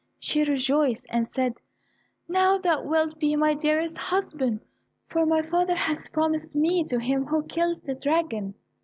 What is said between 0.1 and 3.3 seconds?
She rejoiced and said, "Now thou wilt